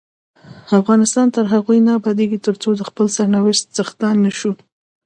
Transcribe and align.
افغانستان 0.79 1.27
تر 1.35 1.45
هغو 1.53 1.71
نه 1.87 1.91
ابادیږي، 1.99 2.39
ترڅو 2.47 2.69
د 2.75 2.81
خپل 2.89 3.05
سرنوشت 3.17 3.63
څښتنان 3.75 4.15
نشو. 4.25 4.51